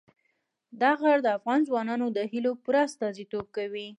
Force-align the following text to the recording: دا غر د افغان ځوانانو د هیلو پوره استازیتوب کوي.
دا 0.81 0.91
غر 1.01 1.17
د 1.23 1.27
افغان 1.37 1.59
ځوانانو 1.67 2.07
د 2.17 2.19
هیلو 2.31 2.51
پوره 2.63 2.79
استازیتوب 2.89 3.45
کوي. 3.57 3.87